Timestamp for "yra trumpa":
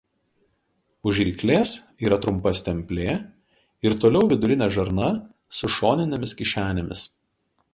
2.07-2.53